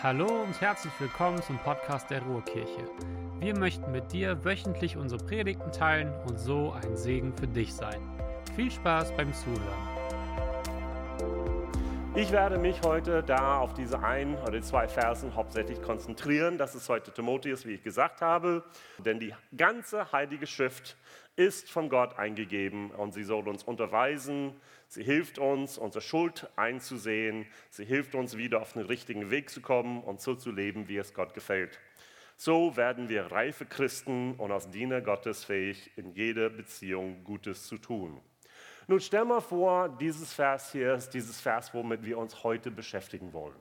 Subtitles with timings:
[0.00, 2.88] Hallo und herzlich willkommen zum Podcast der Ruhrkirche.
[3.40, 8.00] Wir möchten mit dir wöchentlich unsere Predigten teilen und so ein Segen für dich sein.
[8.54, 9.58] Viel Spaß beim Zuhören.
[12.14, 16.58] Ich werde mich heute da auf diese ein oder zwei Versen hauptsächlich konzentrieren.
[16.58, 18.62] Das ist heute Timotheus, wie ich gesagt habe.
[18.98, 20.96] Denn die ganze Heilige Schrift
[21.38, 24.60] ist von Gott eingegeben und sie soll uns unterweisen.
[24.88, 27.46] Sie hilft uns, unsere Schuld einzusehen.
[27.70, 30.96] Sie hilft uns, wieder auf den richtigen Weg zu kommen und so zu leben, wie
[30.96, 31.78] es Gott gefällt.
[32.36, 37.78] So werden wir reife Christen und als Diener Gottes fähig, in jeder Beziehung Gutes zu
[37.78, 38.20] tun.
[38.88, 43.32] Nun stell mal vor, dieses Vers hier ist dieses Vers, womit wir uns heute beschäftigen
[43.32, 43.56] wollen.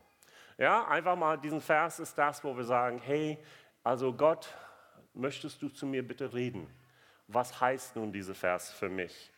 [0.58, 3.38] Ja, einfach mal, diesen Vers ist das, wo wir sagen, hey,
[3.84, 4.52] also Gott,
[5.14, 6.68] möchtest du zu mir bitte reden?
[7.28, 9.32] Was heißt nun dieser Vers für mich?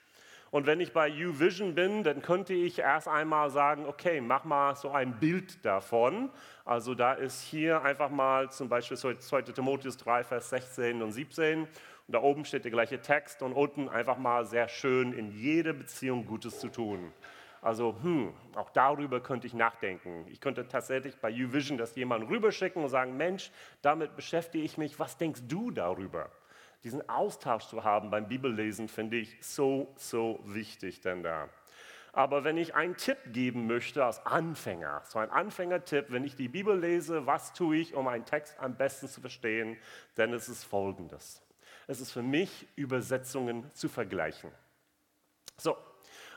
[0.51, 4.75] Und wenn ich bei YouVision bin, dann könnte ich erst einmal sagen, okay, mach mal
[4.75, 6.31] so ein Bild davon.
[6.65, 11.61] Also da ist hier einfach mal zum Beispiel 2 Timotheus 3, Vers 16 und 17.
[11.61, 11.67] Und
[12.07, 16.25] da oben steht der gleiche Text und unten einfach mal sehr schön in jeder Beziehung
[16.25, 17.13] Gutes zu tun.
[17.61, 20.25] Also, hm, auch darüber könnte ich nachdenken.
[20.29, 23.51] Ich könnte tatsächlich bei YouVision das jemand rüberschicken und sagen, Mensch,
[23.83, 26.31] damit beschäftige ich mich, was denkst du darüber?
[26.83, 31.49] Diesen Austausch zu haben beim Bibellesen, finde ich so, so wichtig denn da.
[32.11, 36.47] Aber wenn ich einen Tipp geben möchte als Anfänger, so ein Anfängertipp, wenn ich die
[36.47, 39.77] Bibel lese, was tue ich, um einen Text am besten zu verstehen,
[40.15, 41.41] dann ist es folgendes.
[41.87, 44.51] Es ist für mich, Übersetzungen zu vergleichen.
[45.57, 45.77] So,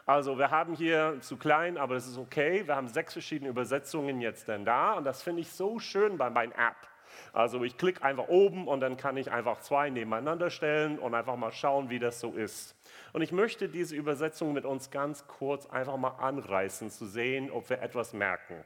[0.05, 2.67] also wir haben hier zu klein, aber das ist okay.
[2.67, 6.29] Wir haben sechs verschiedene Übersetzungen jetzt denn da und das finde ich so schön bei
[6.29, 6.89] meiner App.
[7.33, 11.37] Also ich klicke einfach oben und dann kann ich einfach zwei nebeneinander stellen und einfach
[11.37, 12.77] mal schauen, wie das so ist.
[13.15, 17.71] Und ich möchte diese Übersetzung mit uns ganz kurz einfach mal anreißen, zu sehen, ob
[17.71, 18.63] wir etwas merken.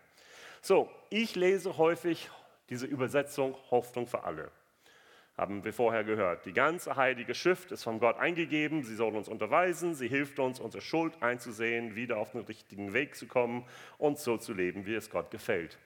[0.62, 2.28] So, ich lese häufig
[2.68, 4.50] diese Übersetzung Hoffnung für alle.
[5.36, 6.44] Haben wir vorher gehört.
[6.46, 8.82] Die ganze heilige Schrift ist von Gott eingegeben.
[8.82, 9.94] Sie soll uns unterweisen.
[9.94, 13.64] Sie hilft uns, unsere Schuld einzusehen, wieder auf den richtigen Weg zu kommen
[13.98, 15.78] und so zu leben, wie es Gott gefällt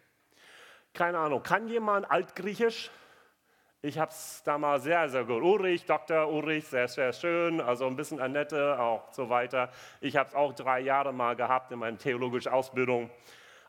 [0.93, 2.91] keine Ahnung, kann jemand Altgriechisch?
[3.83, 5.43] Ich habe es damals sehr, sehr gut.
[5.43, 6.31] Ulrich, Dr.
[6.31, 7.63] Ulrich, sehr, sehr schön.
[7.63, 9.71] Also ein bisschen Annette, auch so weiter.
[10.03, 13.09] Ich habe es auch drei Jahre mal gehabt in meiner theologischen Ausbildung.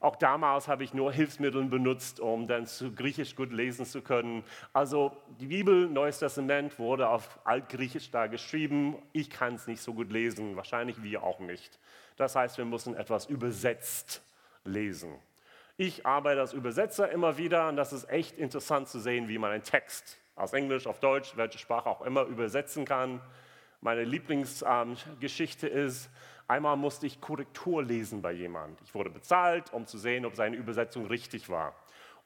[0.02, 4.44] Auch damals habe ich nur Hilfsmittel benutzt, um dann zu Griechisch gut lesen zu können.
[4.74, 8.98] Also die Bibel, Neues Testament, wurde auf Altgriechisch da geschrieben.
[9.14, 11.80] Ich kann es nicht so gut lesen, wahrscheinlich wir auch nicht.
[12.18, 14.24] Das heißt, wir müssen etwas übersetzt
[14.66, 15.14] lesen.
[15.84, 19.50] Ich arbeite als Übersetzer immer wieder und das ist echt interessant zu sehen, wie man
[19.50, 23.19] einen Text aus Englisch auf Deutsch, welche Sprache auch immer, übersetzen kann.
[23.80, 26.12] Meine Lieblingsgeschichte ähm, ist,
[26.47, 28.80] einmal musste ich Korrektur lesen bei jemand.
[28.84, 31.74] Ich wurde bezahlt, um zu sehen, ob seine Übersetzung richtig war.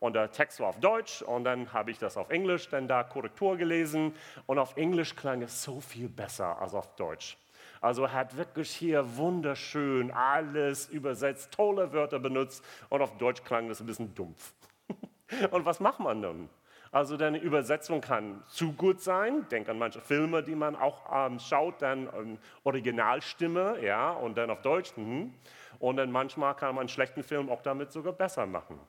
[0.02, 3.06] Und der Text war auf Deutsch und dann habe ich das auf Englisch dann da
[3.06, 4.16] Korrektur gelesen
[4.48, 7.38] und auf Englisch klang es so viel besser als auf Deutsch.
[7.82, 13.70] Also er hat wirklich hier wunderschön alles übersetzt, tolle Wörter benutzt und auf Deutsch klang
[13.70, 14.54] das ein bisschen dumpf.
[15.52, 16.50] Und was macht man dann?
[16.92, 19.46] Also deine Übersetzung kann zu gut sein.
[19.50, 24.50] Denk an manche Filme, die man auch ähm, schaut, dann ähm, Originalstimme, ja, und dann
[24.50, 24.94] auf Deutsch.
[24.96, 25.28] Mh.
[25.80, 28.80] Und dann manchmal kann man einen schlechten Film auch damit sogar besser machen.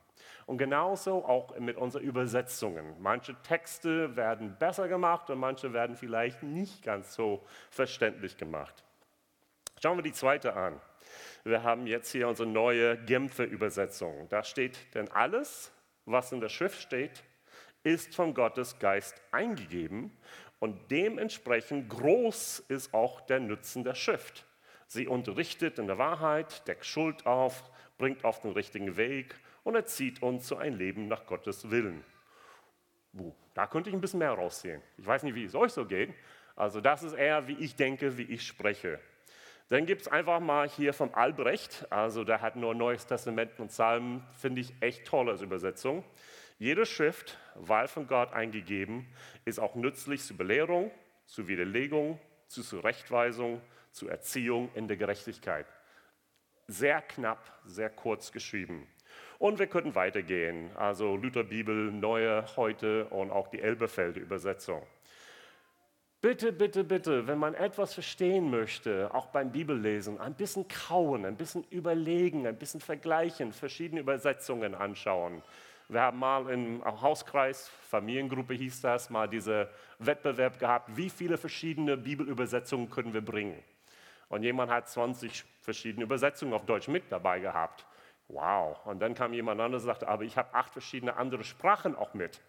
[0.47, 2.95] Und genauso auch mit unseren Übersetzungen.
[2.99, 8.85] Manche Texte werden besser gemacht und manche werden vielleicht nicht ganz so verständlich gemacht.
[9.81, 10.79] Schauen wir die zweite an.
[11.43, 14.29] Wir haben jetzt hier unsere neue Genfer Übersetzung.
[14.29, 15.73] Da steht, denn alles,
[16.05, 17.23] was in der Schrift steht,
[17.83, 20.17] ist von Gottes Geist eingegeben
[20.59, 24.45] und dementsprechend groß ist auch der Nutzen der Schrift.
[24.87, 29.35] Sie unterrichtet in der Wahrheit, deckt Schuld auf, bringt auf den richtigen Weg
[29.67, 32.01] und erzieht uns zu einem Leben nach Gottes Willen.
[33.53, 34.81] Da könnte ich ein bisschen mehr raussehen.
[34.97, 36.13] Ich weiß nicht, wie es euch so geht.
[36.55, 38.97] Also das ist eher, wie ich denke, wie ich spreche.
[39.67, 43.67] Dann gibt es einfach mal hier vom Albrecht, also der hat nur Neues Testament und
[43.67, 46.05] Psalmen, finde ich echt toll als Übersetzung.
[46.57, 49.05] Jede Schrift, weil von Gott eingegeben,
[49.43, 50.91] ist auch nützlich zur Belehrung,
[51.25, 53.61] zur Widerlegung, zur Zurechtweisung,
[53.91, 55.65] zur Erziehung in der Gerechtigkeit.
[56.67, 58.87] Sehr knapp, sehr kurz geschrieben.
[59.39, 64.81] Und wir könnten weitergehen, also Lutherbibel, Neue, Heute und auch die Elberfelder Übersetzung.
[66.19, 71.35] Bitte, bitte, bitte, wenn man etwas verstehen möchte, auch beim Bibellesen, ein bisschen kauen, ein
[71.35, 75.43] bisschen überlegen, ein bisschen vergleichen, verschiedene Übersetzungen anschauen.
[75.89, 79.67] Wir haben mal im Hauskreis, Familiengruppe hieß das, mal diesen
[79.99, 83.63] Wettbewerb gehabt, wie viele verschiedene Bibelübersetzungen können wir bringen.
[84.27, 87.85] Und jemand hat 20 verschiedene Übersetzungen auf Deutsch mit dabei gehabt.
[88.29, 88.77] Wow.
[88.85, 92.13] Und dann kam jemand anderes und sagte, aber ich habe acht verschiedene andere Sprachen auch
[92.13, 92.41] mit.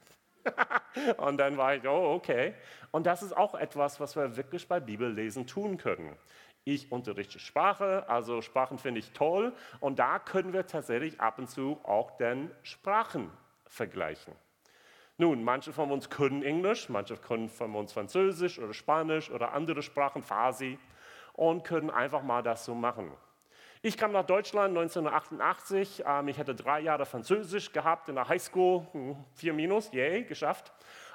[1.18, 2.54] und dann war ich, oh, okay.
[2.90, 6.16] Und das ist auch etwas, was wir wirklich bei Bibellesen tun können.
[6.64, 9.52] Ich unterrichte Sprache, also Sprachen finde ich toll.
[9.80, 13.30] Und da können wir tatsächlich ab und zu auch den Sprachen
[13.66, 14.34] vergleichen.
[15.16, 19.82] Nun, manche von uns können Englisch, manche können von uns Französisch oder Spanisch oder andere
[19.82, 20.78] Sprachen, Farsi,
[21.32, 23.12] und können einfach mal das so machen.
[23.80, 26.02] Ich kam nach Deutschland 1988.
[26.04, 30.72] Ähm, ich hatte drei Jahre Französisch gehabt in der Highschool, hm, vier Minus, yay, geschafft.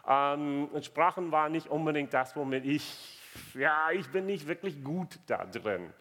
[0.07, 3.19] Ähm, Sprachen war nicht unbedingt das, womit ich,
[3.53, 5.91] ja, ich bin nicht wirklich gut da drin,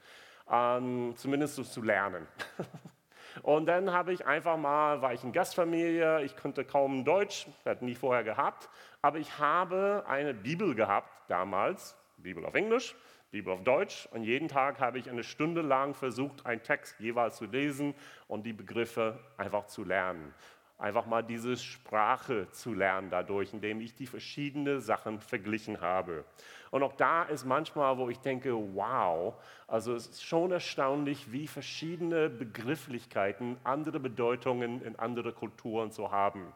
[0.48, 2.28] ähm, zumindest so zu lernen.
[3.42, 7.84] Und dann habe ich einfach mal, war ich in Gastfamilie, ich konnte kaum Deutsch, hatte
[7.84, 8.68] nie vorher gehabt,
[9.00, 12.94] aber ich habe eine Bibel gehabt damals, Bibel auf Englisch,
[13.32, 17.38] Bibel auf Deutsch und jeden Tag habe ich eine Stunde lang versucht, einen Text jeweils
[17.38, 17.94] zu lesen
[18.28, 20.34] und die Begriffe einfach zu lernen.
[20.76, 26.26] Einfach mal diese Sprache zu lernen dadurch, indem ich die verschiedenen Sachen verglichen habe.
[26.70, 29.32] Und auch da ist manchmal, wo ich denke, wow,
[29.66, 36.52] also es ist schon erstaunlich, wie verschiedene Begrifflichkeiten andere Bedeutungen in andere Kulturen zu haben.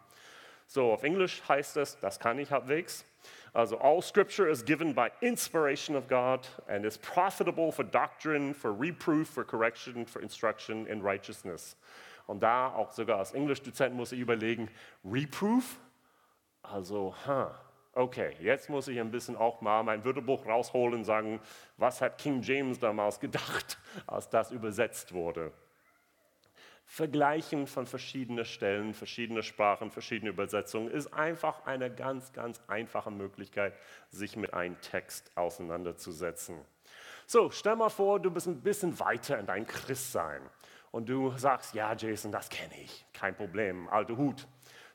[0.66, 3.06] So, auf Englisch heißt es, das kann ich halbwegs.
[3.56, 8.70] Also, all scripture is given by inspiration of God and is profitable for doctrine, for
[8.70, 11.74] reproof, for correction, for instruction in righteousness.
[12.26, 14.68] Und da auch sogar als Englischdozent muss ich überlegen,
[15.06, 15.78] reproof?
[16.62, 17.46] Also, huh,
[17.94, 21.40] okay, jetzt muss ich ein bisschen auch mal mein Wörterbuch rausholen und sagen,
[21.78, 25.50] was hat King James damals gedacht, als das übersetzt wurde.
[26.88, 33.74] Vergleichen von verschiedenen Stellen, verschiedene Sprachen, verschiedene Übersetzungen ist einfach eine ganz, ganz einfache Möglichkeit,
[34.08, 36.56] sich mit einem Text auseinanderzusetzen.
[37.26, 40.40] So, stell mal vor, du bist ein bisschen weiter in dein Christsein
[40.92, 44.46] und du sagst, ja, Jason, das kenne ich, kein Problem, alte Hut.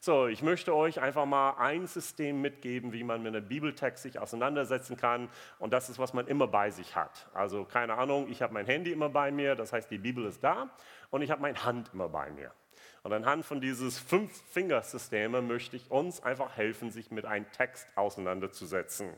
[0.03, 4.17] So, ich möchte euch einfach mal ein System mitgeben, wie man mit einem Bibeltext sich
[4.17, 5.29] auseinandersetzen kann.
[5.59, 7.29] Und das ist, was man immer bei sich hat.
[7.35, 10.43] Also keine Ahnung, ich habe mein Handy immer bei mir, das heißt, die Bibel ist
[10.43, 10.71] da
[11.11, 12.51] und ich habe meine Hand immer bei mir.
[13.03, 19.13] Und anhand von dieses Fünf-Finger-Systeme möchte ich uns einfach helfen, sich mit einem Text auseinanderzusetzen.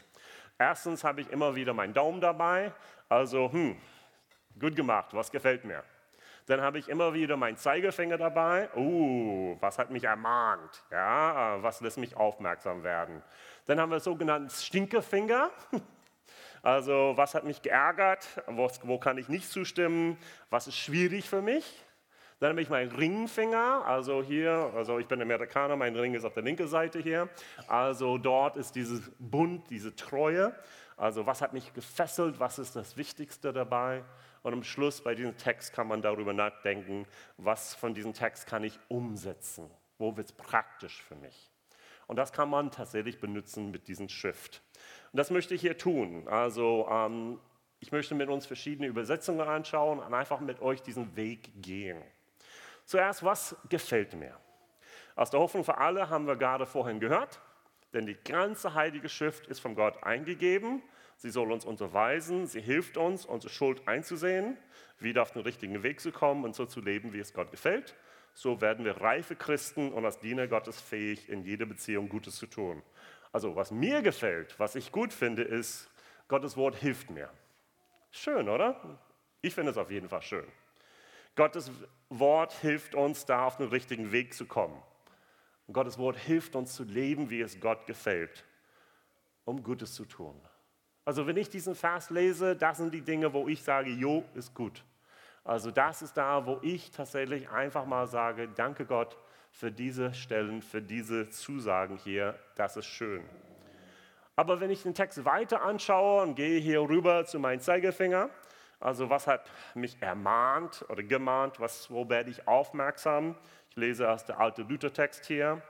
[0.60, 2.74] Erstens habe ich immer wieder meinen Daumen dabei,
[3.08, 3.78] also, hm,
[4.60, 5.82] gut gemacht, was gefällt mir?
[6.46, 8.70] Dann habe ich immer wieder meinen Zeigefinger dabei.
[8.76, 10.84] Uh, was hat mich ermahnt?
[10.92, 13.24] Ja, was lässt mich aufmerksam werden?
[13.66, 15.50] Dann haben wir sogenannten Stinkefinger.
[16.66, 18.26] Also, was hat mich geärgert?
[18.48, 20.18] Wo, wo kann ich nicht zustimmen?
[20.50, 21.84] Was ist schwierig für mich?
[22.40, 26.34] Dann habe ich meinen Ringfinger, also hier, also ich bin Amerikaner, mein Ring ist auf
[26.34, 27.30] der linken Seite hier.
[27.68, 30.54] Also dort ist dieses Bund, diese Treue.
[30.98, 34.04] Also was hat mich gefesselt, was ist das Wichtigste dabei?
[34.44, 37.08] Und am Schluss bei diesem Text kann man darüber nachdenken,
[37.38, 39.72] was von diesem Text kann ich umsetzen?
[39.98, 41.50] Wo wird es praktisch für mich?
[42.08, 44.62] Und das kann man tatsächlich benutzen mit diesem Shift.
[45.14, 46.28] Und das möchte ich hier tun.
[46.28, 47.40] Also ähm,
[47.80, 52.02] ich möchte mit uns verschiedene Übersetzungen anschauen und einfach mit euch diesen Weg gehen.
[52.86, 54.38] Zuerst, was gefällt mir?
[55.16, 57.40] Aus der Hoffnung für alle haben wir gerade vorhin gehört,
[57.94, 60.82] denn die ganze Heilige Schrift ist von Gott eingegeben
[61.24, 64.58] Sie soll uns unterweisen, sie hilft uns, unsere Schuld einzusehen,
[65.00, 67.96] wieder auf den richtigen Weg zu kommen und so zu leben, wie es Gott gefällt.
[68.34, 72.46] So werden wir reife Christen und als Diener Gottes fähig, in jeder Beziehung Gutes zu
[72.46, 72.84] tun.
[73.32, 75.90] Also was mir gefällt, was ich gut finde, ist,
[76.28, 77.30] Gottes Wort hilft mir.
[78.12, 79.00] Schön, oder?
[79.42, 80.48] Ich finde es auf jeden Fall schön.
[81.38, 81.72] Gottes
[82.10, 84.78] Wort hilft uns, da auf den richtigen Weg zu kommen.
[85.68, 88.44] Und Gottes Wort hilft uns zu leben, wie es Gott gefällt,
[89.46, 90.38] um Gutes zu tun.
[91.06, 94.54] Also wenn ich diesen Vers lese, das sind die Dinge, wo ich sage, jo, ist
[94.54, 94.84] gut.
[95.44, 99.18] Also das ist da, wo ich tatsächlich einfach mal sage, danke Gott
[99.52, 103.24] für diese Stellen, für diese Zusagen hier, das ist schön.
[104.36, 108.30] Aber wenn ich den Text weiter anschaue und gehe hier rüber zu meinem Zeigefinger,
[108.80, 113.36] also was hat mich ermahnt oder gemahnt, was, wo werde ich aufmerksam?
[113.70, 115.62] Ich lese aus der alte Luther-Text hier.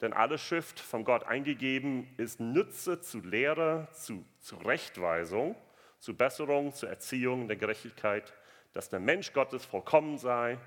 [0.00, 5.56] Denn alle Schrift von Gott eingegeben ist Nütze zu Lehre, zu Zurechtweisung,
[5.98, 8.32] zu Besserung, zur Erziehung der Gerechtigkeit,
[8.72, 10.58] dass der Mensch Gottes vollkommen sei,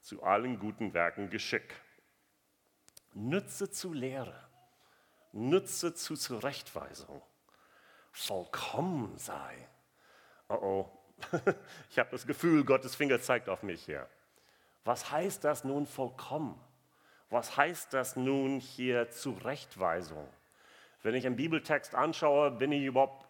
[0.00, 1.74] zu allen guten Werken Geschick.
[3.12, 4.48] Nütze zu Lehre,
[5.32, 7.20] Nütze zu Zurechtweisung,
[8.12, 9.68] vollkommen sei.
[10.48, 10.98] Oh oh,
[11.90, 14.08] ich habe das Gefühl, Gottes Finger zeigt auf mich hier.
[14.84, 16.58] Was heißt das nun vollkommen?
[17.30, 20.26] Was heißt das nun hier Zurechtweisung?
[21.02, 23.26] Wenn ich einen Bibeltext anschaue, bin ich überhaupt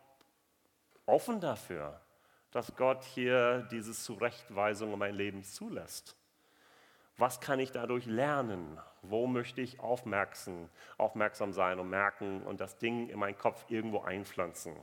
[1.07, 2.01] offen dafür,
[2.53, 6.17] dass Gott hier diese Zurechtweisung in mein Leben zulässt.
[7.17, 8.79] Was kann ich dadurch lernen?
[9.03, 14.03] Wo möchte ich aufmerksam, aufmerksam sein und merken und das Ding in meinen Kopf irgendwo
[14.03, 14.77] einpflanzen?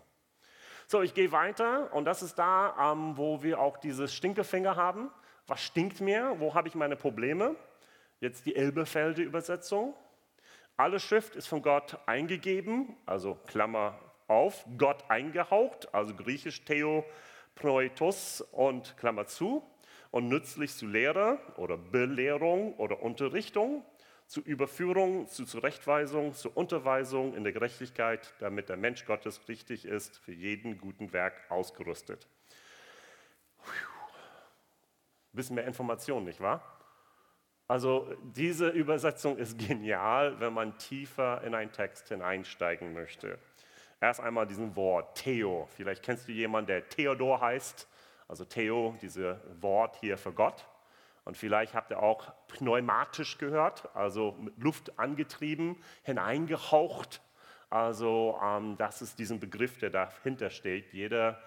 [0.88, 5.10] So, ich gehe weiter und das ist da, ähm, wo wir auch dieses Stinkefinger haben.
[5.48, 6.36] Was stinkt mir?
[6.40, 7.56] Wo habe ich meine Probleme?
[8.20, 9.94] Jetzt die Elbefelde Übersetzung.
[10.78, 17.06] Alle Schrift ist von Gott eingegeben, also Klammer auf, Gott eingehaucht, also griechisch Theo
[17.56, 19.64] Proetos und Klammer zu,
[20.12, 23.86] und nützlich zu Lehre oder Belehrung oder Unterrichtung,
[24.28, 30.18] zu Überführung, zu Zurechtweisung, zur Unterweisung in der Gerechtigkeit, damit der Mensch Gottes richtig ist,
[30.18, 32.28] für jeden guten Werk ausgerüstet.
[35.34, 36.75] Bisschen mehr Informationen, nicht wahr?
[37.68, 43.40] Also diese Übersetzung ist genial, wenn man tiefer in einen Text hineinsteigen möchte.
[44.02, 45.68] Erst einmal diesen Wort Theo.
[45.76, 47.88] Vielleicht kennst du jemanden, der Theodor heißt.
[48.28, 50.66] Also Theo, dieses Wort hier für Gott.
[51.24, 57.20] Und vielleicht habt ihr auch pneumatisch gehört, also mit Luft angetrieben, hineingehaucht.
[57.72, 60.94] Also ähm, das ist diesen Begriff, der dahinter steht.
[60.94, 61.40] Jeder,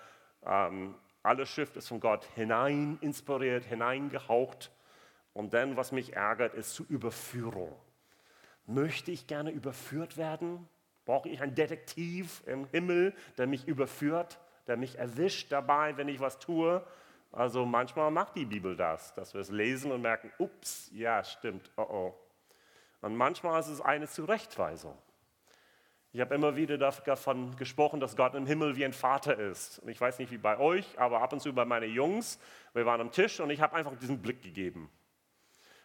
[0.44, 4.72] ähm, alle Schrift ist von Gott hinein inspiriert, hineingehaucht.
[5.38, 7.72] Und dann, was mich ärgert, ist zur Überführung.
[8.66, 10.68] Möchte ich gerne überführt werden?
[11.04, 16.18] Brauche ich einen Detektiv im Himmel, der mich überführt, der mich erwischt dabei, wenn ich
[16.18, 16.84] was tue?
[17.30, 21.70] Also manchmal macht die Bibel das, dass wir es lesen und merken, ups, ja, stimmt,
[21.76, 22.14] oh oh.
[23.02, 24.98] Und manchmal ist es eine Zurechtweisung.
[26.10, 29.78] Ich habe immer wieder davon gesprochen, dass Gott im Himmel wie ein Vater ist.
[29.78, 32.40] Und ich weiß nicht wie bei euch, aber ab und zu bei meinen Jungs,
[32.72, 34.90] wir waren am Tisch und ich habe einfach diesen Blick gegeben.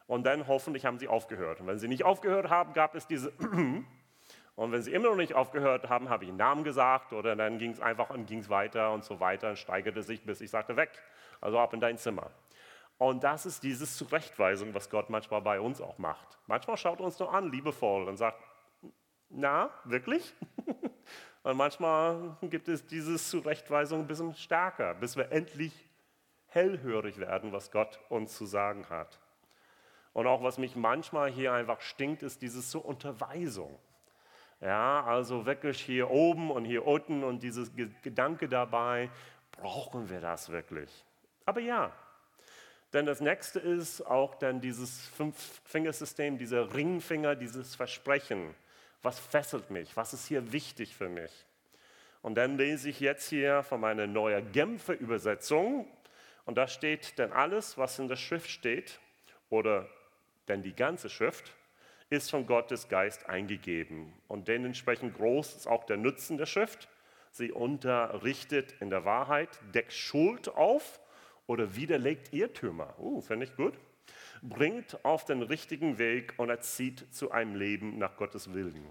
[0.08, 1.62] Und dann hoffentlich haben sie aufgehört.
[1.62, 3.32] Und wenn sie nicht aufgehört haben, gab es diese
[4.56, 7.58] Und wenn sie immer noch nicht aufgehört haben, habe ich einen Namen gesagt oder dann
[7.58, 10.52] ging es einfach und ging es weiter und so weiter und steigerte sich, bis ich
[10.52, 10.92] sagte, weg,
[11.42, 12.30] also ab in dein Zimmer.
[13.00, 16.38] Und das ist dieses Zurechtweisung, was Gott manchmal bei uns auch macht.
[16.46, 18.40] Manchmal schaut er uns nur an, liebevoll, und sagt,
[19.30, 20.36] na, wirklich?
[21.44, 25.74] und manchmal gibt es diese Zurechtweisung ein bisschen stärker, bis wir endlich
[26.46, 29.20] hellhörig werden, was Gott uns zu sagen hat.
[30.14, 33.78] Und auch was mich manchmal hier einfach stinkt, ist dieses zur Unterweisung.
[34.62, 39.10] Ja, also wirklich hier oben und hier unten und dieses Gedanke dabei,
[39.52, 40.90] brauchen wir das wirklich?
[41.46, 41.92] Aber ja,
[42.94, 48.54] denn das nächste ist auch dann dieses Fünf-Fingersystem, dieser Ringfinger, dieses Versprechen.
[49.02, 49.98] Was fesselt mich?
[49.98, 51.32] Was ist hier wichtig für mich?
[52.22, 55.88] Und dann lese ich jetzt hier von meiner neuen Genfer Übersetzung
[56.46, 59.00] und da steht dann alles, was in der Schrift steht
[59.50, 59.90] oder
[60.48, 61.54] denn die ganze Schrift
[62.10, 64.14] ist von Gottes Geist eingegeben.
[64.28, 66.88] Und dementsprechend groß ist auch der Nutzen der Schrift.
[67.32, 71.00] Sie unterrichtet in der Wahrheit, deckt Schuld auf
[71.48, 72.94] oder widerlegt Irrtümer.
[73.00, 73.74] Uh, finde ich gut.
[74.42, 78.86] Bringt auf den richtigen Weg und erzieht zu einem Leben nach Gottes Willen.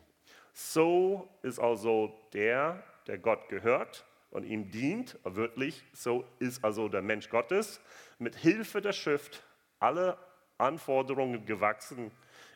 [0.53, 7.03] So ist also der, der Gott gehört und ihm dient, wörtlich, so ist also der
[7.03, 7.81] Mensch Gottes,
[8.19, 9.43] mit Hilfe der Schrift
[9.79, 10.17] alle
[10.63, 12.11] Anforderungen gewachsen.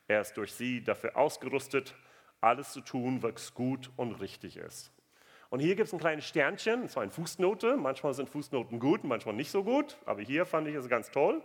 [0.09, 1.95] Er ist durch sie dafür ausgerüstet,
[2.41, 4.93] alles zu tun, was gut und richtig ist.
[5.51, 7.77] Und hier gibt es ein kleines Sternchen, so eine Fußnote.
[7.77, 11.43] Manchmal sind Fußnoten gut, manchmal nicht so gut, aber hier fand ich es ganz toll.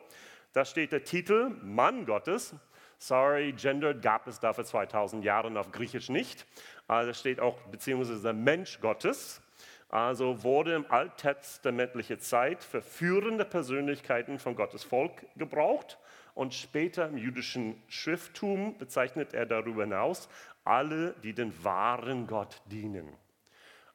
[0.54, 2.56] Da steht der Titel Mann Gottes.
[2.98, 6.46] Sorry, Gender gab es dafür 2000 Jahren auf Griechisch nicht.
[6.88, 9.42] Also steht auch beziehungsweise Mensch Gottes.
[9.90, 15.98] Also wurde im alttestamentliche Zeit für führende Persönlichkeiten von Gottes Volk gebraucht
[16.36, 20.30] und später im jüdischen Schrifttum bezeichnet er darüber hinaus
[20.64, 23.08] alle, die den wahren Gott dienen.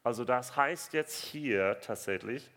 [0.02, 2.48] Also das heißt jetzt hier tatsächlich,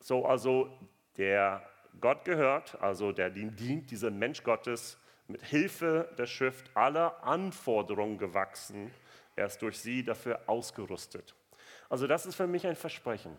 [0.00, 0.70] so also
[1.16, 1.62] der
[2.00, 4.98] Gott gehört, also der dient, dieser Mensch Gottes,
[5.28, 8.90] mit Hilfe der Schrift aller Anforderungen gewachsen,
[9.36, 11.34] er ist durch sie dafür ausgerüstet.
[11.88, 13.38] Also das ist für mich ein Versprechen.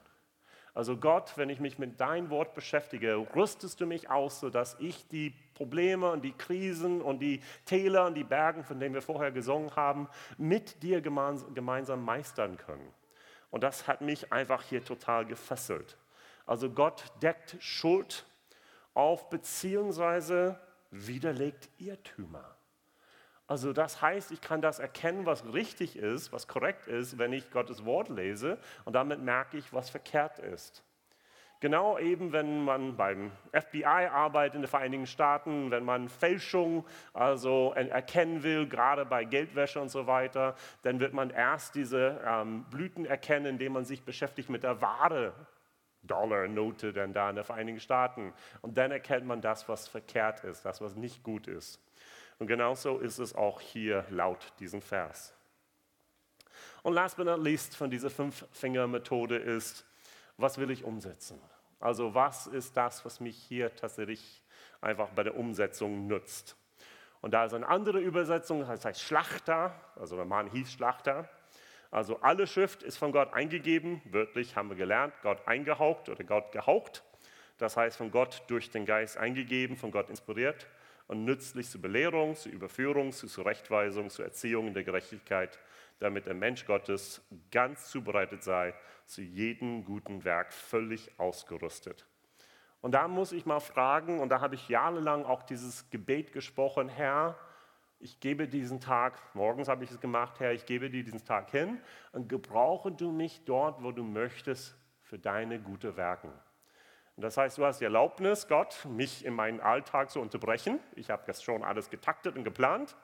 [0.74, 5.08] Also Gott, wenn ich mich mit deinem Wort beschäftige, rüstest du mich aus, sodass ich
[5.08, 9.32] die Probleme und die Krisen und die Täler und die Bergen, von denen wir vorher
[9.32, 12.92] gesungen haben, mit dir gemeinsam meistern können.
[13.52, 15.96] Und das hat mich einfach hier total gefesselt.
[16.48, 18.26] Also Gott deckt Schuld
[18.96, 22.56] auf beziehungsweise widerlegt Irrtümer.
[23.54, 27.52] Also das heißt, ich kann das erkennen, was richtig ist, was korrekt ist, wenn ich
[27.52, 30.84] Gottes Wort lese und damit merke ich, was verkehrt ist.
[31.60, 36.84] Genau eben, wenn man beim FBI arbeitet in den Vereinigten Staaten, wenn man Fälschung
[37.14, 42.66] also erkennen will, gerade bei Geldwäsche und so weiter, dann wird man erst diese ähm,
[42.72, 45.32] Blüten erkennen, indem man sich beschäftigt mit der Ware
[46.04, 48.34] Dollarnote denn da in den Vereinigten Staaten.
[48.62, 51.80] Und dann erkennt man das, was verkehrt ist, das, was nicht gut ist.
[52.44, 55.34] Und genauso ist es auch hier laut diesem Vers.
[56.82, 59.86] Und last but not least von dieser Fünf-Finger-Methode ist,
[60.36, 61.40] was will ich umsetzen?
[61.80, 64.44] Also was ist das, was mich hier tatsächlich
[64.82, 66.58] einfach bei der Umsetzung nützt?
[67.22, 71.30] Und da ist eine andere Übersetzung, das heißt Schlachter, also der Mann hieß Schlachter.
[71.92, 76.52] Also alle Schrift ist von Gott eingegeben, wörtlich haben wir gelernt, Gott eingehaucht oder Gott
[76.52, 77.06] gehaucht.
[77.58, 80.68] Das heißt von Gott durch den Geist eingegeben, von Gott inspiriert
[81.08, 85.60] und nützlich zur Belehrung, zur Überführung, zur Zurechtweisung, zur Erziehung in der Gerechtigkeit,
[86.00, 88.74] damit der Mensch Gottes ganz zubereitet sei,
[89.06, 92.08] zu jedem guten Werk völlig ausgerüstet.
[92.82, 96.90] Und da muss ich mal fragen, und da habe ich jahrelang auch dieses Gebet gesprochen,
[96.90, 97.38] Herr,
[98.00, 101.52] ich gebe diesen Tag, morgens habe ich es gemacht, Herr, ich gebe dir diesen Tag
[101.52, 101.80] hin
[102.12, 106.34] und gebrauche du mich dort, wo du möchtest, für deine gute Werken.
[107.16, 110.80] Das heißt, du hast die Erlaubnis, Gott, mich in meinen Alltag zu unterbrechen.
[110.96, 112.96] Ich habe das schon alles getaktet und geplant.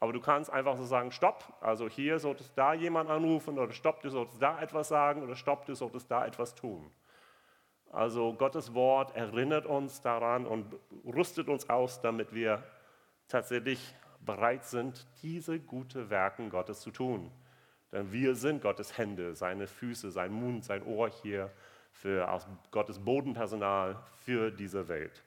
[0.00, 4.00] Aber du kannst einfach so sagen, stopp, also hier solltest da jemand anrufen oder stopp,
[4.02, 6.90] du solltest da etwas sagen oder stopp, du solltest da etwas tun.
[7.90, 12.62] Also Gottes Wort erinnert uns daran und rüstet uns aus, damit wir
[13.26, 17.32] tatsächlich bereit sind, diese guten Werken Gottes zu tun.
[17.90, 21.50] Denn wir sind Gottes Hände, seine Füße, sein Mund, sein Ohr hier
[22.00, 25.22] für aus Gottes Bodenpersonal für diese Welt.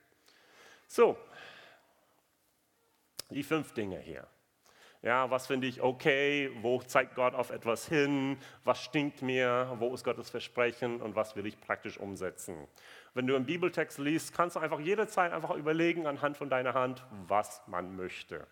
[0.87, 1.17] So,
[3.29, 4.27] die fünf Dinge hier.
[5.01, 6.51] Ja, was finde ich okay?
[6.61, 8.37] Wo zeigt Gott auf etwas hin?
[8.63, 9.75] Was stinkt mir?
[9.79, 11.01] Wo ist Gottes Versprechen?
[11.01, 12.67] Und was will ich praktisch umsetzen?
[13.15, 17.03] Wenn du einen Bibeltext liest, kannst du einfach jederzeit einfach überlegen anhand von deiner Hand,
[17.27, 18.45] was man möchte.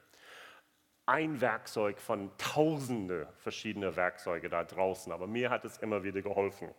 [1.06, 6.74] Ein Werkzeug von tausende verschiedene Werkzeuge da draußen, aber mir hat es immer wieder geholfen.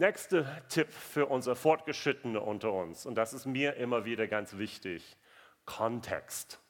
[0.00, 5.16] Nächster Tipp für unsere Fortgeschrittene unter uns, und das ist mir immer wieder ganz wichtig,
[5.64, 6.60] Kontext.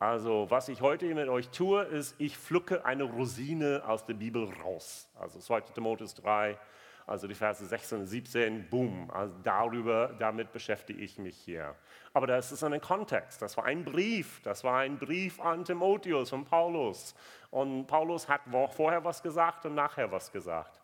[0.00, 4.52] Also was ich heute mit euch tue, ist, ich pflücke eine Rosine aus der Bibel
[4.60, 5.08] raus.
[5.14, 5.60] Also 2.
[5.72, 6.58] Timotheus 3,
[7.06, 11.76] also die Verse 16 und 17, boom, also darüber, damit beschäftige ich mich hier.
[12.12, 16.30] Aber das ist ein Kontext, das war ein Brief, das war ein Brief an Timotheus
[16.30, 17.14] von Paulus.
[17.52, 18.40] Und Paulus hat
[18.72, 20.81] vorher was gesagt und nachher was gesagt.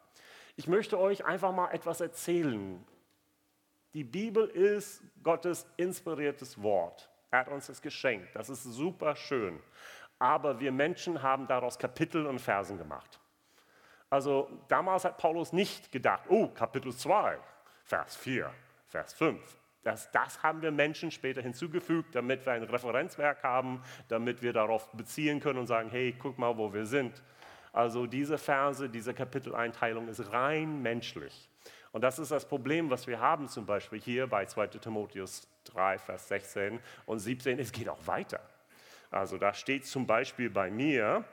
[0.58, 2.84] Ich möchte euch einfach mal etwas erzählen.
[3.94, 7.08] Die Bibel ist Gottes inspiriertes Wort.
[7.30, 8.34] Er hat uns das geschenkt.
[8.34, 9.60] Das ist super schön.
[10.18, 13.20] Aber wir Menschen haben daraus Kapitel und Versen gemacht.
[14.10, 17.38] Also damals hat Paulus nicht gedacht, oh, Kapitel 2,
[17.84, 18.52] Vers 4,
[18.88, 19.40] Vers 5.
[19.84, 24.90] Das, das haben wir Menschen später hinzugefügt, damit wir ein Referenzwerk haben, damit wir darauf
[24.90, 27.22] beziehen können und sagen, hey, guck mal, wo wir sind.
[27.72, 31.48] Also diese Verse, diese Kapiteleinteilung ist rein menschlich.
[31.92, 35.98] Und das ist das Problem, was wir haben zum Beispiel hier bei 2 Timotheus 3,
[35.98, 37.58] Vers 16 und 17.
[37.58, 38.40] Es geht auch weiter.
[39.10, 41.24] Also da steht zum Beispiel bei mir,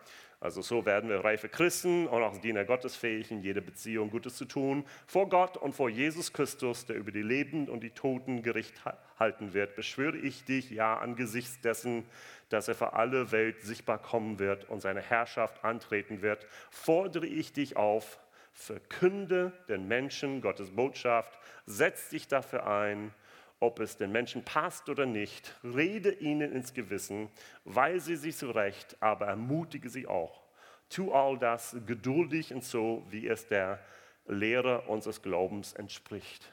[0.46, 4.36] also so werden wir reife Christen und auch Diener Gottes fähig, in jeder Beziehung Gutes
[4.36, 8.44] zu tun, vor Gott und vor Jesus Christus, der über die Lebenden und die Toten
[8.44, 8.80] Gericht
[9.20, 12.06] halten wird, beschwöre ich dich, ja, angesichts dessen,
[12.50, 17.52] dass er für alle Welt sichtbar kommen wird und seine Herrschaft antreten wird, fordere ich
[17.52, 18.20] dich auf,
[18.54, 23.12] verkünde den Menschen Gottes Botschaft, setz dich dafür ein,
[23.60, 27.30] ob es den Menschen passt oder nicht, rede ihnen ins Gewissen,
[27.64, 30.44] weise sie zurecht, aber ermutige sie auch.
[30.90, 33.80] Tu all das geduldig und so, wie es der
[34.28, 36.52] Lehre unseres Glaubens entspricht.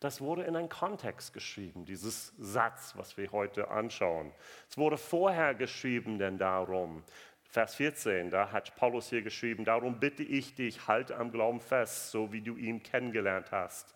[0.00, 4.32] Das wurde in einen Kontext geschrieben, dieses Satz, was wir heute anschauen.
[4.70, 7.02] Es wurde vorher geschrieben, denn darum,
[7.50, 12.10] Vers 14, da hat Paulus hier geschrieben, darum bitte ich dich, halte am Glauben fest,
[12.10, 13.94] so wie du ihn kennengelernt hast.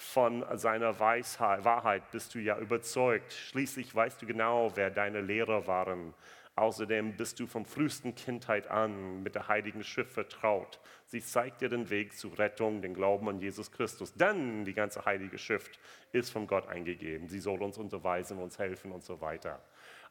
[0.00, 3.32] Von seiner Weisheit, Wahrheit bist du ja überzeugt.
[3.32, 6.14] Schließlich weißt du genau, wer deine Lehrer waren.
[6.54, 10.78] Außerdem bist du von frühesten Kindheit an mit der Heiligen Schrift vertraut.
[11.06, 14.14] Sie zeigt dir den Weg zur Rettung, den Glauben an Jesus Christus.
[14.14, 15.80] Denn die ganze Heilige Schrift
[16.12, 17.28] ist von Gott eingegeben.
[17.28, 19.60] Sie soll uns unterweisen, uns helfen und so weiter.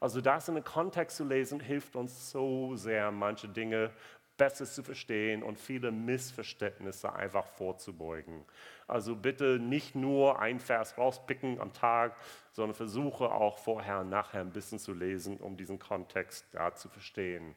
[0.00, 3.90] Also das in den Kontext zu lesen, hilft uns so sehr, manche Dinge
[4.38, 8.44] besser zu verstehen und viele Missverständnisse einfach vorzubeugen.
[8.86, 12.16] Also bitte nicht nur ein Vers rauspicken am Tag,
[12.52, 16.88] sondern versuche auch vorher und nachher ein bisschen zu lesen, um diesen Kontext da zu
[16.88, 17.54] verstehen.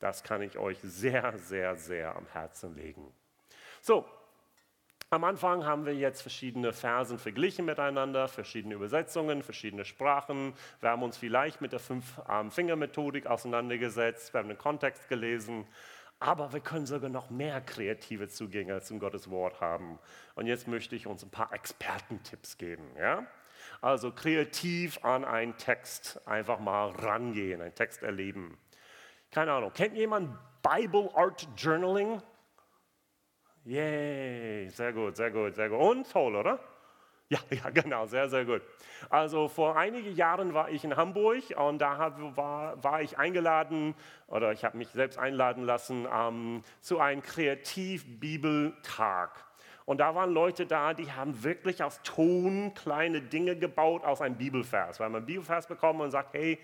[0.00, 3.10] Das kann ich euch sehr, sehr, sehr am Herzen legen.
[3.80, 4.04] So,
[5.14, 10.54] am Anfang haben wir jetzt verschiedene Versen verglichen miteinander, verschiedene Übersetzungen, verschiedene Sprachen.
[10.80, 15.66] Wir haben uns vielleicht mit der Fünf-Finger-Methodik auseinandergesetzt, wir haben den Kontext gelesen.
[16.24, 19.98] Aber wir können sogar noch mehr kreative Zugänge zum Gottes Wort haben.
[20.34, 22.82] Und jetzt möchte ich uns ein paar Expertentipps geben.
[22.98, 23.26] Ja?
[23.82, 28.56] Also kreativ an einen Text einfach mal rangehen, einen Text erleben.
[29.30, 32.22] Keine Ahnung, kennt jemand Bible Art Journaling?
[33.66, 35.78] Yay, sehr gut, sehr gut, sehr gut.
[35.78, 36.58] Und toll, oder?
[37.30, 38.60] Ja, ja, genau, sehr, sehr gut.
[39.08, 43.94] Also vor einigen Jahren war ich in Hamburg und da war, war ich eingeladen
[44.26, 49.42] oder ich habe mich selbst einladen lassen ähm, zu einem Kreativ-Bibeltag.
[49.86, 54.36] Und da waren Leute da, die haben wirklich aus Ton kleine Dinge gebaut aus einem
[54.36, 55.00] Bibelvers.
[55.00, 56.58] Weil man einen Bibelvers bekommen und sagt, hey,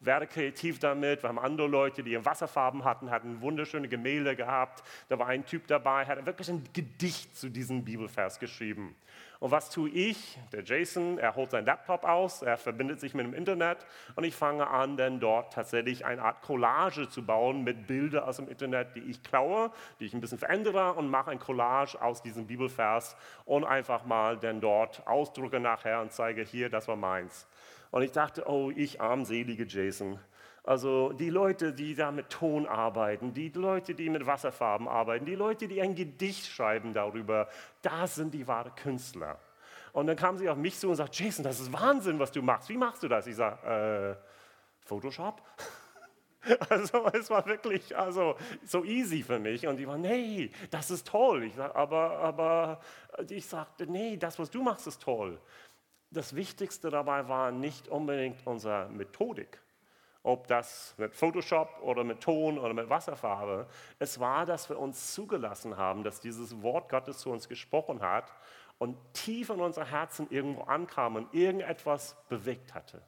[0.00, 1.22] werde kreativ damit.
[1.22, 4.82] Wir haben andere Leute, die Wasserfarben hatten, hatten wunderschöne Gemälde gehabt.
[5.08, 8.94] Da war ein Typ dabei, hat wirklich ein Gedicht zu diesem Bibelvers geschrieben.
[9.38, 10.38] Und was tue ich?
[10.52, 13.78] Der Jason, er holt seinen Laptop aus, er verbindet sich mit dem Internet
[14.14, 18.36] und ich fange an, dann dort tatsächlich eine Art Collage zu bauen mit Bildern aus
[18.36, 19.70] dem Internet, die ich klaue,
[20.00, 24.38] die ich ein bisschen verändere und mache ein Collage aus diesem Bibelvers und einfach mal
[24.38, 27.46] dann dort ausdrucke nachher und zeige hier, das war meins.
[27.90, 30.18] Und ich dachte, oh, ich armselige Jason.
[30.66, 35.36] Also die Leute, die da mit Ton arbeiten, die Leute, die mit Wasserfarben arbeiten, die
[35.36, 37.48] Leute, die ein Gedicht schreiben darüber,
[37.82, 39.38] das sind die wahren Künstler.
[39.92, 42.42] Und dann kam sie auf mich zu und sagt, Jason, das ist Wahnsinn, was du
[42.42, 42.68] machst.
[42.68, 43.28] Wie machst du das?
[43.28, 45.40] Ich sage, äh, Photoshop?
[46.68, 49.66] Also es war wirklich also, so easy für mich.
[49.66, 51.42] Und die waren, nee, das ist toll.
[51.42, 52.80] Ich sag, aber, aber
[53.28, 55.40] ich sagte, nee, das, was du machst, ist toll
[56.10, 59.60] das Wichtigste dabei war nicht unbedingt unsere Methodik,
[60.26, 63.68] ob das mit Photoshop oder mit Ton oder mit Wasserfarbe.
[64.00, 68.32] Es war, dass wir uns zugelassen haben, dass dieses Wort Gottes zu uns gesprochen hat
[68.78, 73.00] und tief in unser Herzen irgendwo ankam und irgendetwas bewegt hatte.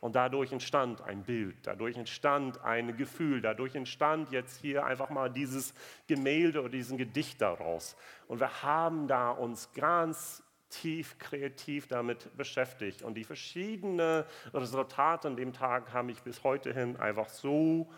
[0.00, 5.30] Und dadurch entstand ein Bild, dadurch entstand ein Gefühl, dadurch entstand jetzt hier einfach mal
[5.30, 5.74] dieses
[6.08, 7.96] Gemälde oder diesen Gedicht daraus.
[8.26, 13.02] Und wir haben da uns ganz tief kreativ damit beschäftigt.
[13.02, 17.90] Und die verschiedenen Resultate an dem Tag haben mich bis heute hin einfach so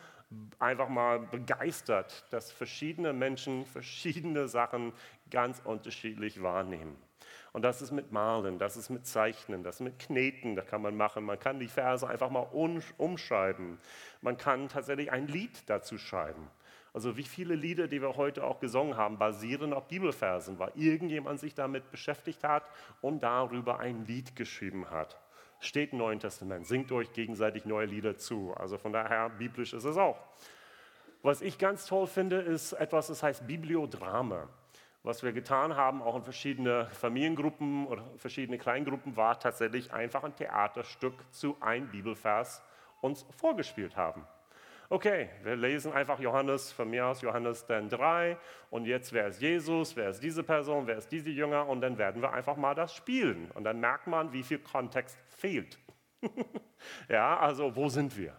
[0.59, 4.93] einfach mal begeistert, dass verschiedene Menschen verschiedene Sachen
[5.31, 6.97] ganz unterschiedlich wahrnehmen.
[7.53, 10.83] Und das ist mit Malen, das ist mit Zeichnen, das ist mit Kneten, da kann
[10.83, 11.25] man machen.
[11.25, 12.47] Man kann die Verse einfach mal
[12.97, 13.79] umschreiben.
[14.21, 16.49] Man kann tatsächlich ein Lied dazu schreiben.
[16.93, 21.39] Also wie viele Lieder, die wir heute auch gesungen haben, basieren auf Bibelversen, weil irgendjemand
[21.39, 22.65] sich damit beschäftigt hat
[23.01, 25.21] und darüber ein Lied geschrieben hat.
[25.61, 28.55] Steht im Neuen Testament, singt euch gegenseitig neue Lieder zu.
[28.57, 30.19] Also von daher, biblisch ist es auch.
[31.23, 34.49] Was ich ganz toll finde, ist etwas, das heißt Bibliodrame.
[35.03, 40.35] Was wir getan haben, auch in verschiedenen Familiengruppen oder verschiedene Kleingruppen, war tatsächlich einfach ein
[40.35, 42.63] Theaterstück zu einem Bibelvers
[43.01, 44.27] uns vorgespielt haben
[44.91, 48.37] okay, wir lesen einfach Johannes, von mir aus Johannes dann 3
[48.71, 51.97] und jetzt wer ist Jesus, wer ist diese Person, wer ist diese Jünger und dann
[51.97, 55.79] werden wir einfach mal das spielen und dann merkt man, wie viel Kontext fehlt.
[57.09, 58.37] ja, also wo sind wir?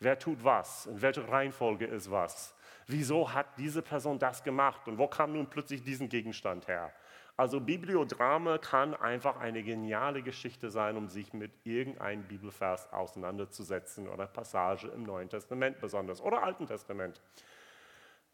[0.00, 0.86] Wer tut was?
[0.86, 2.54] In welcher Reihenfolge ist was?
[2.86, 6.92] Wieso hat diese Person das gemacht und wo kam nun plötzlich diesen Gegenstand her?
[7.36, 14.26] Also Bibliodrame kann einfach eine geniale Geschichte sein, um sich mit irgendeinem Bibelvers auseinanderzusetzen oder
[14.26, 17.20] Passage im Neuen Testament besonders oder Alten Testament.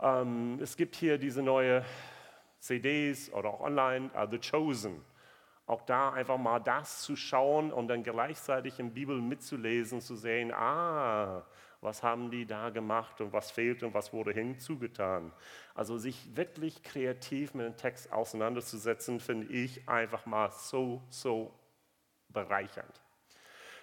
[0.01, 1.83] Ähm, es gibt hier diese neue
[2.59, 5.03] CDs oder auch online, uh, The Chosen.
[5.67, 10.53] Auch da einfach mal das zu schauen und dann gleichzeitig in Bibel mitzulesen, zu sehen,
[10.53, 11.47] ah,
[11.81, 15.33] was haben die da gemacht und was fehlt und was wurde hinzugetan.
[15.75, 21.55] Also sich wirklich kreativ mit dem Text auseinanderzusetzen, finde ich einfach mal so, so
[22.29, 23.01] bereichernd.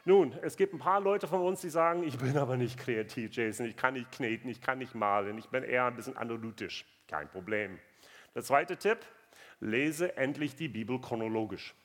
[0.06, 3.36] Nun, es gibt ein paar Leute von uns, die sagen, ich bin aber nicht kreativ,
[3.36, 6.86] Jason, ich kann nicht kneten, ich kann nicht malen, ich bin eher ein bisschen analytisch.
[7.08, 7.78] Kein Problem.
[8.34, 9.00] Der zweite Tipp,
[9.60, 11.76] lese endlich die Bibel chronologisch.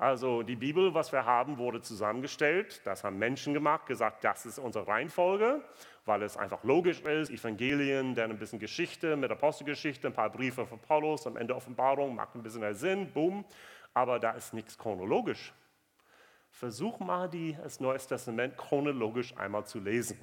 [0.00, 2.80] Also die Bibel, was wir haben, wurde zusammengestellt.
[2.86, 5.62] Das haben Menschen gemacht, gesagt, das ist unsere Reihenfolge,
[6.06, 7.28] weil es einfach logisch ist.
[7.28, 12.14] Evangelien, dann ein bisschen Geschichte mit Apostelgeschichte, ein paar Briefe von Paulus, am Ende Offenbarung,
[12.14, 13.44] macht ein bisschen Sinn, boom.
[13.92, 15.52] Aber da ist nichts chronologisch.
[16.50, 20.18] Versuch mal, die, das Neue Testament chronologisch einmal zu lesen.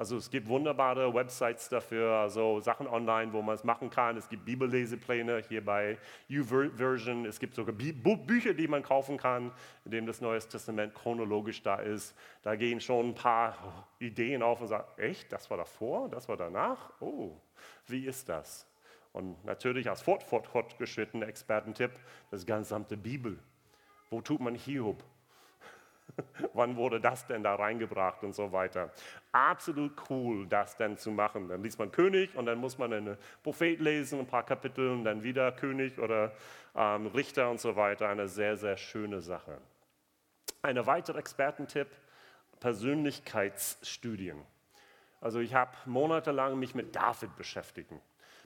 [0.00, 4.16] Also es gibt wunderbare Websites dafür, also Sachen online, wo man es machen kann.
[4.16, 7.26] Es gibt Bibellesepläne hier bei YouVersion.
[7.26, 9.52] Es gibt sogar Bü Bücher, die man kaufen kann,
[9.84, 12.16] in denen das Neue Testament chronologisch da ist.
[12.42, 16.38] Da gehen schon ein paar Ideen auf und sagen, echt, das war davor, das war
[16.38, 16.94] danach?
[17.00, 17.36] Oh,
[17.86, 18.66] wie ist das?
[19.12, 21.92] Und natürlich als fort, fort, fortgeschrittener Expertentipp,
[22.30, 23.38] das gesamte Bibel.
[24.08, 25.04] Wo tut man Hiob?
[26.54, 28.90] Wann wurde das denn da reingebracht und so weiter.
[29.32, 31.48] Absolut cool, das dann zu machen.
[31.48, 35.04] Dann liest man König und dann muss man einen Prophet lesen, ein paar Kapitel und
[35.04, 36.32] dann wieder König oder
[36.74, 38.08] ähm, Richter und so weiter.
[38.08, 39.58] Eine sehr, sehr schöne Sache.
[40.62, 41.88] Ein weiterer Expertentipp,
[42.60, 44.38] Persönlichkeitsstudien.
[45.20, 47.92] Also ich habe monatelang mich mit David beschäftigt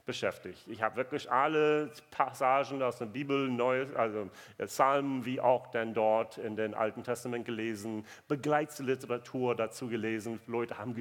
[0.05, 0.67] beschäftigt.
[0.67, 4.29] Ich habe wirklich alle Passagen aus der Bibel, Neues, also
[4.65, 10.39] Psalmen wie auch dann dort in den Alten Testament gelesen, Begleitsliteratur dazu gelesen.
[10.47, 10.95] Leute haben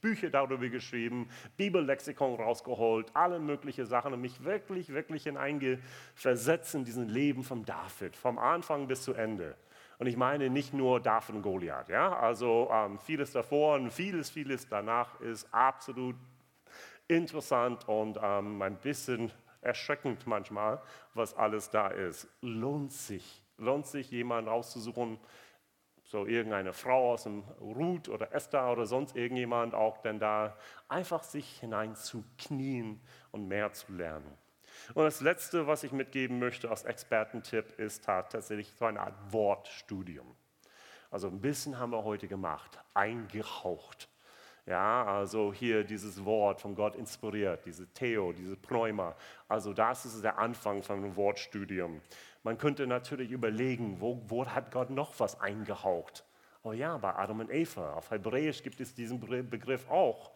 [0.00, 7.08] Bücher darüber geschrieben, Bibellexikon rausgeholt, alle möglichen Sachen und mich wirklich, wirklich hineinversetzt in diesen
[7.08, 9.56] Leben von David, vom Anfang bis zu Ende.
[9.98, 14.28] Und ich meine nicht nur David und Goliath, ja, also ähm, vieles davor und vieles,
[14.28, 16.16] vieles danach ist absolut
[17.08, 20.80] interessant und ähm, ein bisschen erschreckend manchmal,
[21.14, 22.28] was alles da ist.
[22.40, 25.18] Lohnt sich, lohnt sich jemanden auszusuchen,
[26.04, 30.56] so irgendeine Frau aus dem Ruth oder Esther oder sonst irgendjemand auch, denn da
[30.88, 33.00] einfach sich hinein zu knien
[33.32, 34.38] und mehr zu lernen.
[34.94, 40.36] Und das Letzte, was ich mitgeben möchte als Expertentipp, ist tatsächlich so eine Art Wortstudium.
[41.10, 44.08] Also ein bisschen haben wir heute gemacht, eingehaucht.
[44.66, 49.14] Ja, also hier dieses Wort von Gott inspiriert, diese Theo, diese Pneuma.
[49.48, 52.00] Also das ist der Anfang von einem Wortstudium.
[52.42, 56.24] Man könnte natürlich überlegen, wo, wo hat Gott noch was eingehaucht?
[56.64, 57.94] Oh ja, bei Adam und Eva.
[57.94, 60.32] Auf Hebräisch gibt es diesen Begriff auch.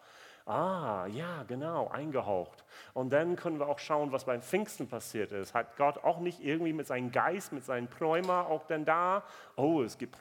[0.51, 2.65] Ah, ja, genau, eingehaucht.
[2.93, 5.53] Und dann können wir auch schauen, was beim Pfingsten passiert ist.
[5.53, 9.23] Hat Gott auch nicht irgendwie mit seinem Geist, mit seinem Pneuma auch denn da?
[9.55, 10.17] Oh, es gibt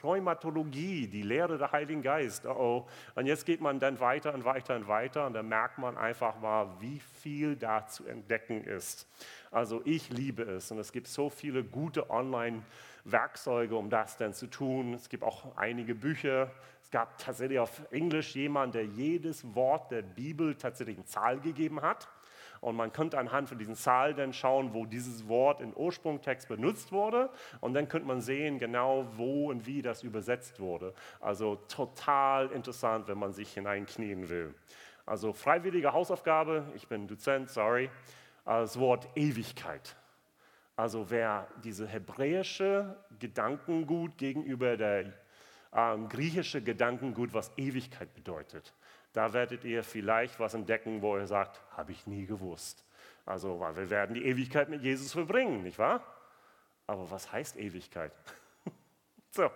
[0.00, 2.46] Pneumatologie, die Lehre der Heiligen Geist.
[2.46, 2.86] Oh, oh.
[3.14, 6.40] Und jetzt geht man dann weiter und weiter und weiter und dann merkt man einfach
[6.40, 9.06] mal, wie viel da zu entdecken ist.
[9.50, 14.46] Also ich liebe es und es gibt so viele gute Online-Werkzeuge, um das dann zu
[14.46, 14.94] tun.
[14.94, 16.50] Es gibt auch einige Bücher,
[16.88, 21.82] es gab tatsächlich auf Englisch jemanden, der jedes Wort der Bibel tatsächlich eine Zahl gegeben
[21.82, 22.08] hat.
[22.62, 26.90] Und man könnte anhand von diesen Zahlen dann schauen, wo dieses Wort im Ursprungtext benutzt
[26.90, 27.28] wurde.
[27.60, 30.94] Und dann könnte man sehen, genau wo und wie das übersetzt wurde.
[31.20, 34.54] Also total interessant, wenn man sich hineinknien will.
[35.04, 37.90] Also freiwillige Hausaufgabe, ich bin Dozent, sorry,
[38.46, 39.94] das Wort Ewigkeit.
[40.74, 45.12] Also wer diese hebräische Gedankengut gegenüber der
[45.74, 48.74] ähm, griechische Gedankengut, was Ewigkeit bedeutet.
[49.12, 52.84] Da werdet ihr vielleicht was entdecken, wo ihr sagt, habe ich nie gewusst.
[53.26, 56.02] Also, weil wir werden die Ewigkeit mit Jesus verbringen, nicht wahr?
[56.86, 58.12] Aber was heißt Ewigkeit?
[59.30, 59.50] so,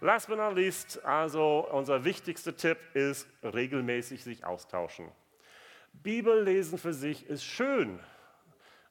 [0.00, 5.10] last but not least, also unser wichtigster Tipp ist regelmäßig sich austauschen.
[5.92, 8.00] Bibellesen für sich ist schön,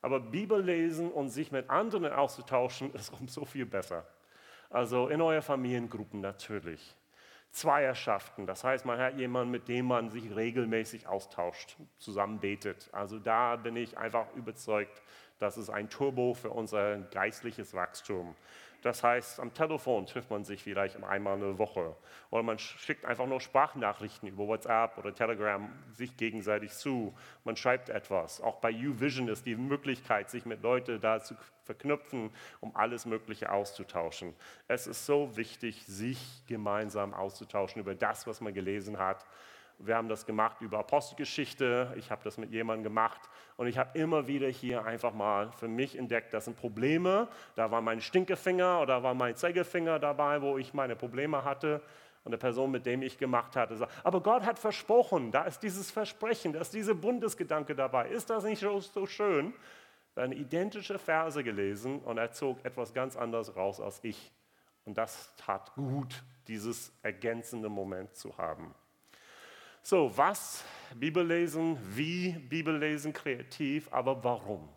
[0.02, 4.06] aber Bibellesen und sich mit anderen auszutauschen ist um so viel besser.
[4.72, 6.96] Also in euren Familiengruppen natürlich.
[7.52, 12.90] Zweierschaften, das heißt, man hat jemanden, mit dem man sich regelmäßig austauscht, zusammen betet.
[12.94, 15.02] Also da bin ich einfach überzeugt,
[15.40, 18.36] das ist ein Turbo für unser geistliches Wachstum.
[18.82, 21.96] Das heißt, am Telefon trifft man sich vielleicht einmal eine Woche
[22.32, 27.14] oder man schickt einfach nur Sprachnachrichten über WhatsApp oder Telegram sich gegenseitig zu.
[27.44, 28.42] Man schreibt etwas.
[28.42, 33.52] Auch bei YouVision ist die Möglichkeit, sich mit Leuten da zu verknüpfen, um alles Mögliche
[33.52, 34.34] auszutauschen.
[34.68, 39.26] Es ist so wichtig, sich gemeinsam auszutauschen über das, was man gelesen hat
[39.84, 41.94] wir haben das gemacht über Apostelgeschichte.
[41.98, 43.22] Ich habe das mit jemandem gemacht.
[43.58, 47.28] Und ich habe immer wieder hier einfach mal für mich entdeckt, das sind Probleme.
[47.56, 51.82] Da war mein Stinkefinger oder war mein Zeigefinger dabei, wo ich meine Probleme hatte.
[52.24, 55.64] Und der Person, mit dem ich gemacht hatte, sagt, aber Gott hat versprochen, da ist
[55.64, 58.10] dieses Versprechen, da ist dieser Bundesgedanke dabei.
[58.10, 59.54] Ist das nicht so, schön?
[60.14, 64.32] Dann identische Verse gelesen und er zog etwas ganz anderes raus als ich.
[64.86, 68.76] Und das tat gut, dieses ergänzende Moment zu haben.
[69.84, 70.64] So, was
[70.96, 74.70] Bibellesen, wie Bibellesen kreativ, aber warum?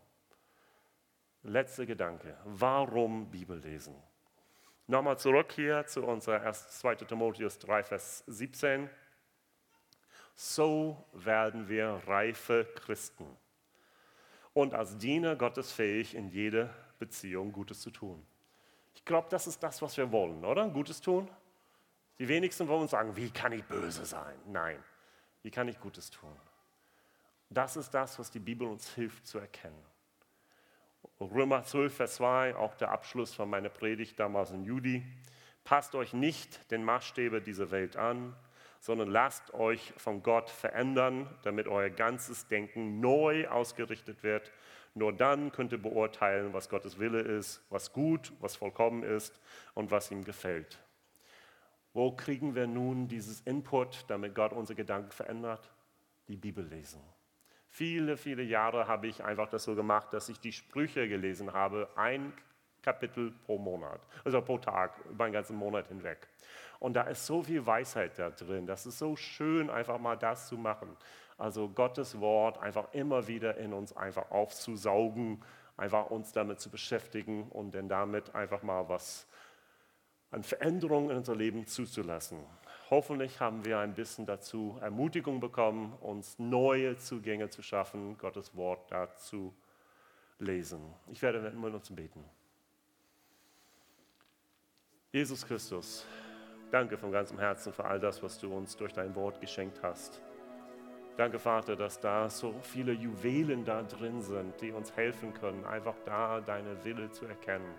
[1.42, 3.94] Letzter Gedanke, warum Bibellesen?
[4.86, 6.96] Nochmal zurück hier zu unserer 2.
[6.96, 8.88] Timotheus 3, Vers 17.
[10.34, 13.26] So werden wir reife Christen
[14.54, 18.24] und als Diener Gottes fähig, in jeder Beziehung Gutes zu tun.
[18.94, 20.68] Ich glaube, das ist das, was wir wollen, oder?
[20.68, 21.28] Gutes tun?
[22.18, 24.36] Die wenigsten wollen sagen, wie kann ich böse sein?
[24.46, 24.82] Nein.
[25.44, 26.34] Wie kann ich Gutes tun?
[27.50, 29.84] Das ist das, was die Bibel uns hilft zu erkennen.
[31.20, 35.04] Römer 12, Vers 2, auch der Abschluss von meiner Predigt damals in Juli.
[35.62, 38.34] Passt euch nicht den Maßstäbe dieser Welt an,
[38.80, 44.50] sondern lasst euch von Gott verändern, damit euer ganzes Denken neu ausgerichtet wird.
[44.94, 49.38] Nur dann könnt ihr beurteilen, was Gottes Wille ist, was gut, was vollkommen ist
[49.74, 50.78] und was ihm gefällt.
[51.94, 55.70] Wo kriegen wir nun dieses Input, damit Gott unsere Gedanken verändert?
[56.26, 57.00] Die Bibel lesen.
[57.68, 61.88] Viele, viele Jahre habe ich einfach das so gemacht, dass ich die Sprüche gelesen habe,
[61.94, 62.32] ein
[62.82, 66.26] Kapitel pro Monat, also pro Tag, über einen ganzen Monat hinweg.
[66.80, 68.66] Und da ist so viel Weisheit da drin.
[68.66, 70.96] Das ist so schön, einfach mal das zu machen.
[71.38, 75.42] Also Gottes Wort einfach immer wieder in uns einfach aufzusaugen,
[75.76, 79.28] einfach uns damit zu beschäftigen und dann damit einfach mal was
[80.34, 82.38] an Veränderungen in unser Leben zuzulassen.
[82.90, 88.90] Hoffentlich haben wir ein bisschen dazu Ermutigung bekommen, uns neue Zugänge zu schaffen, Gottes Wort
[88.90, 89.54] dazu
[90.40, 90.80] lesen.
[91.12, 92.24] Ich werde mit uns beten.
[95.12, 96.04] Jesus Christus,
[96.72, 100.20] danke von ganzem Herzen für all das, was du uns durch dein Wort geschenkt hast.
[101.16, 105.94] Danke, Vater, dass da so viele Juwelen da drin sind, die uns helfen können, einfach
[106.04, 107.72] da deine Wille zu erkennen.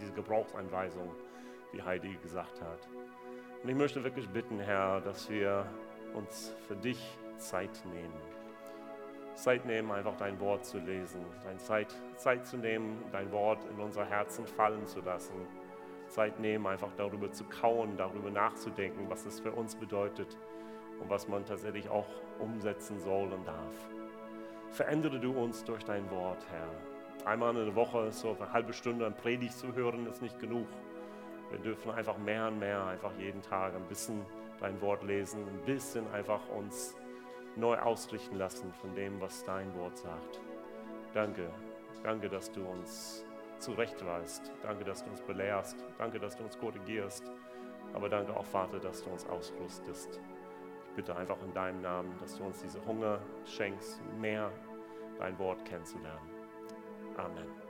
[0.00, 1.14] Diese Gebrauchsanweisung,
[1.72, 2.88] wie Heidi gesagt hat.
[3.62, 5.66] Und ich möchte wirklich bitten, Herr, dass wir
[6.14, 8.30] uns für dich Zeit nehmen.
[9.34, 13.80] Zeit nehmen, einfach dein Wort zu lesen, dein Zeit, Zeit zu nehmen, dein Wort in
[13.80, 15.34] unser Herzen fallen zu lassen.
[16.08, 20.36] Zeit nehmen, einfach darüber zu kauen, darüber nachzudenken, was es für uns bedeutet
[21.00, 23.88] und was man tatsächlich auch umsetzen soll und darf.
[24.70, 27.26] Verändere du uns durch dein Wort, Herr.
[27.26, 30.66] Einmal in der Woche so eine halbe Stunde ein Predigt zu hören, ist nicht genug.
[31.50, 34.24] Wir dürfen einfach mehr und mehr, einfach jeden Tag ein bisschen
[34.60, 36.96] dein Wort lesen, ein bisschen einfach uns
[37.56, 40.40] neu ausrichten lassen von dem, was dein Wort sagt.
[41.12, 41.50] Danke,
[42.02, 43.24] danke, dass du uns
[43.58, 44.52] zurechtweist.
[44.62, 45.84] Danke, dass du uns belehrst.
[45.98, 47.24] Danke, dass du uns korrigierst.
[47.92, 50.20] Aber danke auch, Vater, dass du uns ausrüstest
[50.96, 54.50] bitte einfach in deinem Namen, dass du uns diese Hunger schenkst, mehr
[55.18, 56.28] dein Wort kennenzulernen.
[57.16, 57.69] Amen.